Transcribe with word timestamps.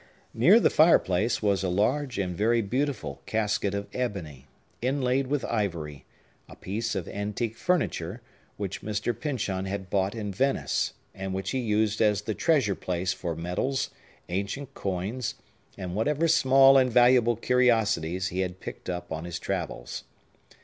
Near 0.33 0.59
the 0.59 0.71
fireplace 0.71 1.43
was 1.43 1.63
a 1.63 1.69
large 1.69 2.17
and 2.17 2.35
very 2.35 2.63
beautiful 2.63 3.21
cabinet 3.27 3.75
of 3.75 3.87
ebony, 3.93 4.47
inlaid 4.81 5.27
with 5.27 5.45
ivory; 5.45 6.05
a 6.49 6.55
piece 6.55 6.95
of 6.95 7.07
antique 7.07 7.55
furniture, 7.55 8.19
which 8.57 8.81
Mr. 8.81 9.13
Pyncheon 9.13 9.65
had 9.65 9.91
bought 9.91 10.15
in 10.15 10.31
Venice, 10.33 10.93
and 11.13 11.35
which 11.35 11.51
he 11.51 11.59
used 11.59 12.01
as 12.01 12.23
the 12.23 12.33
treasure 12.33 12.73
place 12.73 13.13
for 13.13 13.35
medals, 13.35 13.91
ancient 14.27 14.73
coins, 14.73 15.35
and 15.77 15.93
whatever 15.93 16.27
small 16.27 16.79
and 16.79 16.91
valuable 16.91 17.35
curiosities 17.35 18.29
he 18.29 18.39
had 18.39 18.59
picked 18.59 18.89
up 18.89 19.11
on 19.11 19.25
his 19.25 19.37
travels. 19.37 20.05